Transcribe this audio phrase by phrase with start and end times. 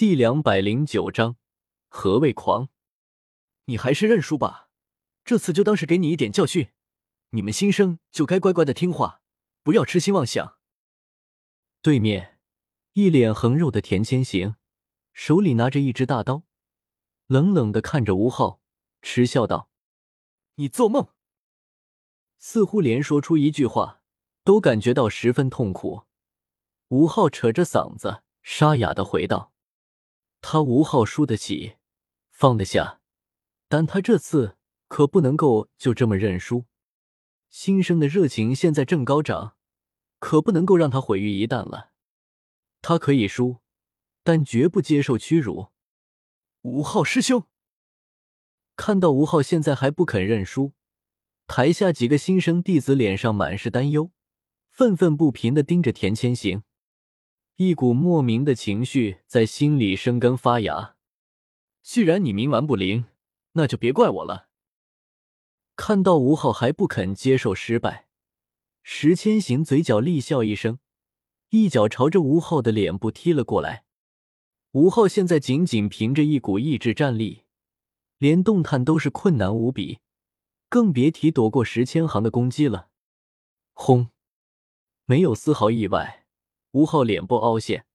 [0.00, 1.36] 第两百零九章，
[1.90, 2.70] 何谓狂？
[3.66, 4.70] 你还是认输吧，
[5.26, 6.70] 这次就当是给你一点教训。
[7.32, 9.20] 你们新生就该乖乖的听话，
[9.62, 10.56] 不要痴心妄想。
[11.82, 12.40] 对面，
[12.94, 14.56] 一脸横肉的田千行，
[15.12, 16.44] 手里拿着一支大刀，
[17.26, 18.62] 冷冷的看着吴昊，
[19.02, 19.68] 嗤笑道
[20.56, 21.08] ：“你做梦！”
[22.40, 24.00] 似乎连说出一句话
[24.44, 26.04] 都感觉到十分痛苦。
[26.88, 29.52] 吴昊扯着嗓子，沙哑的回道
[30.40, 31.76] ：“他吴昊输得起，
[32.30, 33.00] 放得下，
[33.68, 34.56] 但他这次
[34.88, 36.64] 可不能够就这么认输。
[37.50, 39.56] 新生的热情现在正高涨，
[40.18, 41.90] 可不能够让他毁于一旦了。
[42.80, 43.58] 他可以输，
[44.22, 45.68] 但绝不接受屈辱。”
[46.62, 47.46] 吴昊师兄
[48.76, 50.72] 看到吴昊现在还不肯认输，
[51.46, 54.10] 台下几个新生弟子脸上满是担忧，
[54.70, 56.62] 愤愤不平的盯着田千行。
[57.62, 60.96] 一股莫名的情绪在心里生根发芽。
[61.82, 63.04] 既然你冥顽不灵，
[63.52, 64.48] 那就别怪我了。
[65.76, 68.08] 看到吴昊还不肯接受失败，
[68.82, 70.78] 石千行嘴角厉笑一声，
[71.50, 73.84] 一脚朝着吴昊的脸部踢了过来。
[74.70, 77.42] 吴昊现在仅仅凭着一股意志战力，
[78.16, 79.98] 连动弹都是困难无比，
[80.70, 82.88] 更别提躲过石千行的攻击了。
[83.74, 84.08] 轰！
[85.04, 86.19] 没有丝毫意外。
[86.72, 87.86] 吴昊脸部凹陷，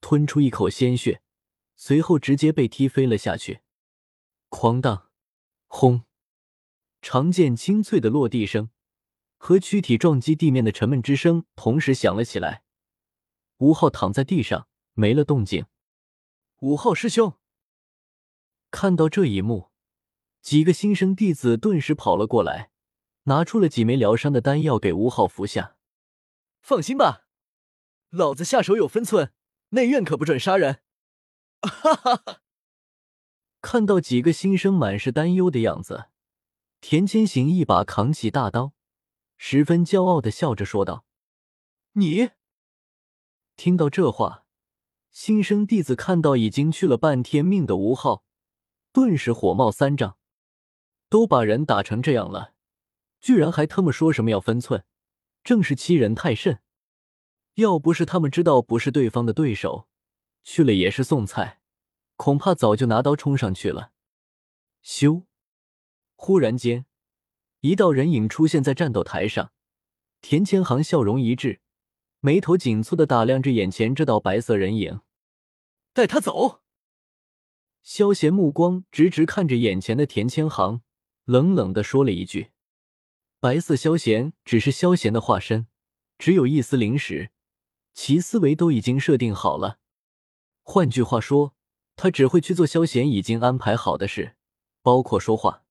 [0.00, 1.20] 吞出一口鲜血，
[1.76, 3.60] 随后直接被踢飞了下去。
[4.48, 5.10] 哐当，
[5.66, 6.04] 轰！
[7.02, 8.70] 长剑清脆的落地声
[9.36, 12.64] 和躯体撞击地面的沉闷之声同时响了起来。
[13.58, 15.66] 吴昊躺在地上，没了动静。
[16.60, 17.34] 吴昊师兄
[18.70, 19.70] 看到这一幕，
[20.40, 22.70] 几个新生弟子顿时跑了过来，
[23.24, 25.76] 拿出了几枚疗伤的丹药给吴昊服下。
[26.62, 27.23] 放心吧。
[28.14, 29.32] 老子下手有分寸，
[29.70, 30.80] 内院可不准杀人！
[31.62, 32.40] 哈哈哈！
[33.60, 36.06] 看到几个新生满是担忧的样子，
[36.80, 38.72] 田千行一把扛起大刀，
[39.36, 41.04] 十分骄傲的笑着说道
[41.94, 42.30] ：“你！”
[43.56, 44.44] 听到这话，
[45.10, 48.24] 新生弟子看到已经去了半天命的吴昊，
[48.92, 50.16] 顿时火冒三丈。
[51.08, 52.54] 都把人打成这样了，
[53.20, 54.84] 居然还他妈说什么要分寸，
[55.42, 56.60] 正是欺人太甚！
[57.54, 59.88] 要不是他们知道不是对方的对手，
[60.42, 61.60] 去了也是送菜，
[62.16, 63.92] 恐怕早就拿刀冲上去了。
[64.84, 65.24] 咻！
[66.16, 66.86] 忽然间，
[67.60, 69.52] 一道人影出现在战斗台上。
[70.20, 71.60] 田千行笑容一滞，
[72.20, 75.00] 眉头紧蹙的打量着眼前这道白色人影。
[75.92, 76.62] 带他走。
[77.82, 80.80] 萧贤目光直直看着眼前的田千行，
[81.24, 82.50] 冷冷的说了一句
[83.38, 85.66] ：“白色萧贤只是萧贤的化身，
[86.18, 87.30] 只有一丝灵识。”
[87.94, 89.78] 其思维都已经设定好了，
[90.62, 91.54] 换句话说，
[91.96, 94.36] 他只会去做萧贤已经安排好的事，
[94.82, 95.64] 包括说话。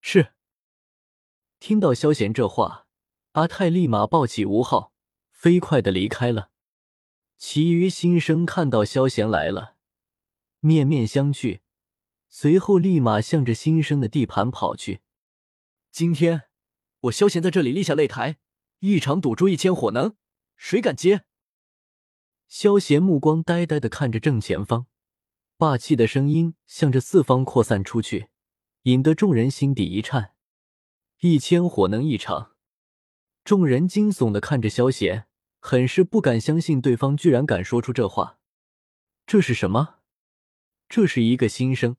[0.00, 0.32] 是。
[1.60, 2.86] 听到萧贤这话，
[3.32, 4.92] 阿泰立马抱起吴昊，
[5.30, 6.50] 飞快的离开了。
[7.36, 9.76] 其余新生看到萧贤来了，
[10.60, 11.60] 面面相觑，
[12.28, 15.00] 随后立马向着新生的地盘跑去。
[15.90, 16.44] 今天
[17.00, 18.38] 我萧贤在这里立下擂台，
[18.80, 20.16] 一场赌注一千火能，
[20.56, 21.24] 谁敢接？
[22.56, 24.86] 萧贤目光呆呆的看着正前方，
[25.56, 28.28] 霸气的声音向着四方扩散出去，
[28.82, 30.36] 引得众人心底一颤。
[31.18, 32.52] 一千火能一场，
[33.42, 35.26] 众人惊悚的看着萧贤，
[35.58, 38.38] 很是不敢相信对方居然敢说出这话。
[39.26, 39.96] 这是什么？
[40.88, 41.96] 这是一个新生，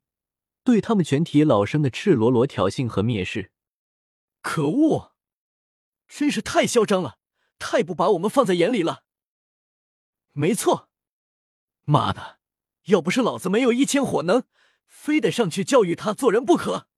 [0.63, 3.51] 对他们全体老生的赤裸裸挑衅和蔑视。
[4.41, 5.11] 可恶！
[6.07, 7.17] 真是太嚣张了，
[7.59, 9.03] 太不把我们放在眼里了。
[10.37, 10.89] 没错，
[11.85, 12.39] 妈的！
[12.87, 14.43] 要不是老子没有一千火能，
[14.85, 16.89] 非得上去教育他做人不可。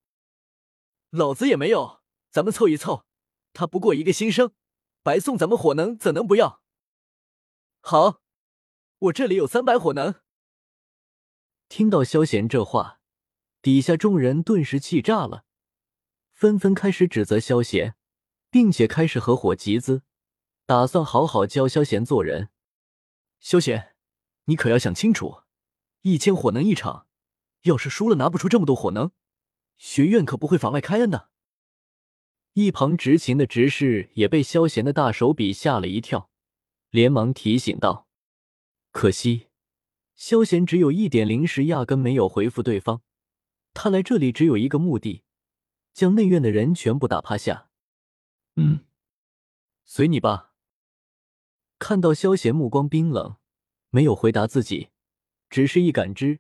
[1.12, 3.06] 老子也没有，咱们凑一凑，
[3.54, 4.54] 他不过一个新生，
[5.04, 6.64] 白送咱们火能怎能不要？
[7.80, 8.22] 好，
[8.98, 10.16] 我这里有三百火能。
[11.70, 13.00] 听到萧贤这话，
[13.62, 15.46] 底下众人顿时气炸了，
[16.34, 17.96] 纷纷开始指责萧贤，
[18.50, 20.02] 并且开始合伙集资，
[20.66, 22.50] 打算好好教萧贤做人。
[23.40, 23.96] 萧贤，
[24.46, 25.44] 你可要想清楚，
[26.02, 27.08] 一千火能一场，
[27.64, 29.12] 要是输了拿不出这么多火能，
[29.78, 31.30] 学院可不会法外开恩的。
[32.54, 36.32] 一旁执勤的执事也被萧贤的大手笔吓了一跳，
[36.90, 38.08] 连忙提醒道
[38.92, 39.48] ：“可惜，
[40.16, 43.04] 萧贤只有一点灵石，压根没有回复对方。
[43.76, 45.24] 他来这里只有一个目的，
[45.94, 47.70] 将内院的人全部打趴下。”
[48.58, 48.86] 嗯，
[49.86, 50.56] 随你吧。
[51.80, 53.38] 看到萧贤目光冰冷，
[53.90, 54.90] 没有回答自己，
[55.50, 56.40] 只是一感知，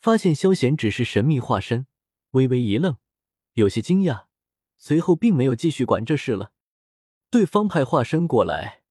[0.00, 1.86] 发现萧贤只是神秘化身，
[2.32, 2.96] 微微一愣，
[3.54, 4.26] 有些惊讶，
[4.76, 6.52] 随后并没有继续管这事了。
[7.30, 8.82] 对方派化身过来，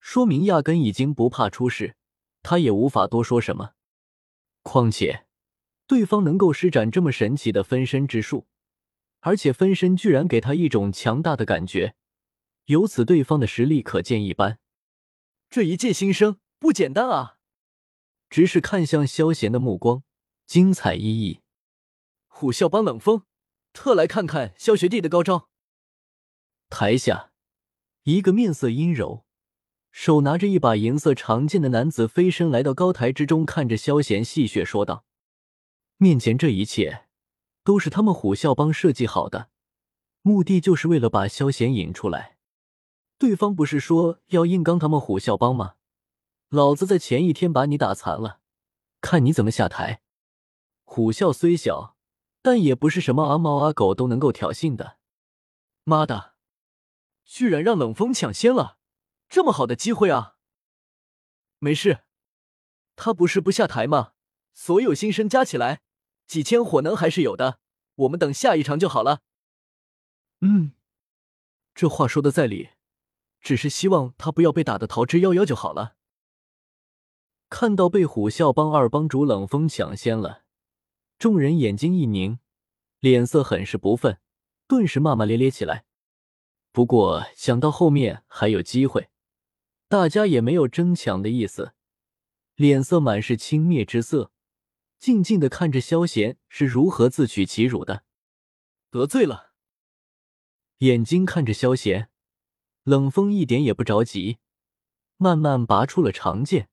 [0.00, 1.96] 说明压根已经不怕出事，
[2.42, 3.72] 他也无法多说什么。
[4.62, 5.26] 况且，
[5.86, 8.46] 对方能够施展这么神奇的分身之术，
[9.20, 11.94] 而且分身居然给他一种强大的感觉，
[12.66, 14.58] 由此对方的实力可见一斑。
[15.52, 17.36] 这一剑新生不简单啊！
[18.30, 20.02] 直视看向萧贤的目光
[20.46, 21.40] 精彩奕奕。
[22.26, 23.24] 虎啸帮冷风，
[23.74, 25.50] 特来看看萧学弟的高招。
[26.70, 27.32] 台下，
[28.04, 29.26] 一个面色阴柔。
[29.90, 35.04] 手拿着一把银色长剑的男子飞身来到高台之中，看着萧贤戏谑说道
[35.98, 37.08] ：“面前这一切
[37.62, 39.50] 都是他们虎啸帮设计好的，
[40.22, 42.38] 目的就是为了把萧贤引出来。
[43.22, 45.76] 对方不是说要硬刚他们虎啸帮吗？
[46.48, 48.40] 老子在前一天把你打残了，
[49.00, 50.02] 看你怎么下台。
[50.82, 51.96] 虎啸虽小，
[52.42, 54.98] 但也不是什么阿猫阿狗都能够挑衅的。
[55.84, 56.34] 妈的，
[57.24, 58.78] 居然让冷风抢先了！”
[59.30, 60.34] 这么好的机会啊！
[61.60, 62.00] 没事，
[62.96, 64.14] 他不是不下台吗？
[64.52, 65.82] 所有新生加起来，
[66.26, 67.60] 几千火能还是有的。
[67.94, 69.20] 我们等下一场就好了。
[70.40, 70.72] 嗯，
[71.72, 72.70] 这话说的在理，
[73.42, 75.96] 只是希望他不要被打的逃之夭夭就好了。
[77.50, 80.44] 看到被虎啸帮二帮主冷风抢先了，
[81.18, 82.38] 众人眼睛一凝，
[83.00, 84.18] 脸色很是不忿，
[84.66, 85.84] 顿时骂骂咧咧起来。
[86.70, 89.10] 不过想到后面还有机会。
[89.88, 91.74] 大家也没有争抢的意思，
[92.54, 94.32] 脸色满是轻蔑之色，
[94.98, 98.04] 静静的看着萧贤是如何自取其辱的。
[98.90, 99.52] 得罪了，
[100.78, 102.08] 眼睛看着萧贤，
[102.84, 104.38] 冷风一点也不着急，
[105.16, 106.68] 慢慢拔出了长剑，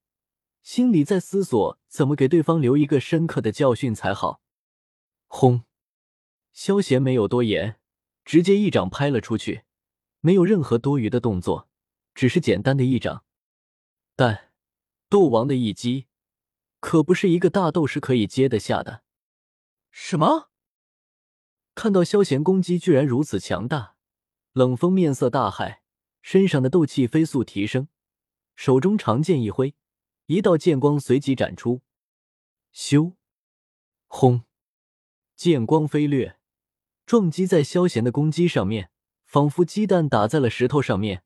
[0.63, 4.41] 心里在思索怎么给对方留一个深刻的教训才好。
[5.27, 5.63] 轰！
[6.51, 7.79] 萧贤没有多言，
[8.25, 9.63] 直接一掌拍了出去，
[10.19, 11.69] 没有任何多余的动作。
[12.15, 13.23] 只是简单的一掌，
[14.15, 14.51] 但
[15.07, 16.07] 斗王的一击
[16.81, 19.03] 可不是一个大斗士可以接得下的。
[19.89, 20.49] 什么？
[21.75, 23.95] 看到萧贤攻击居然如此强大，
[24.51, 25.78] 冷风面色大骇，
[26.21, 27.87] 身上的斗气飞速提升，
[28.55, 29.75] 手中长剑一挥，
[30.25, 31.81] 一道剑光随即斩出。
[32.73, 33.15] 咻！
[34.07, 34.43] 轰！
[35.35, 36.37] 剑光飞掠，
[37.05, 38.91] 撞击在萧贤的攻击上面，
[39.25, 41.23] 仿佛鸡蛋打在了石头上面。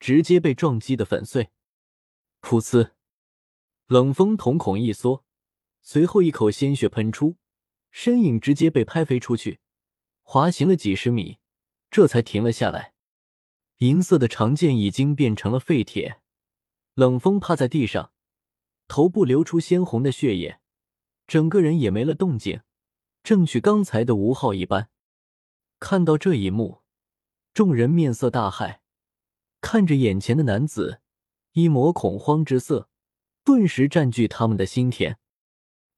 [0.00, 1.52] 直接被撞击的粉碎，
[2.40, 2.90] 噗呲！
[3.86, 5.24] 冷风瞳孔一缩，
[5.80, 7.36] 随后一口鲜血喷出，
[7.92, 9.60] 身影直接被拍飞出去，
[10.22, 11.38] 滑行了几十米，
[11.88, 12.91] 这才停了下来。
[13.82, 16.20] 银色的长剑已经变成了废铁，
[16.94, 18.12] 冷风趴在地上，
[18.86, 20.60] 头部流出鲜红的血液，
[21.26, 22.60] 整个人也没了动静，
[23.24, 24.88] 正去刚才的吴昊一般。
[25.80, 26.82] 看到这一幕，
[27.52, 28.78] 众人面色大骇。
[29.60, 31.00] 看着眼前的男子，
[31.54, 32.88] 一抹恐慌之色
[33.42, 35.18] 顿时占据他们的心田，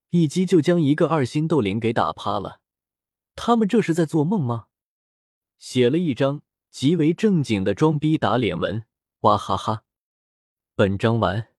[0.08, 2.62] 一击就将一个二星斗灵给打趴了。
[3.36, 4.68] 他们这是在做梦吗？
[5.58, 6.40] 写了一张
[6.74, 8.84] 极为正经的装逼打脸文，
[9.20, 9.84] 哇哈哈！
[10.74, 11.53] 本章完。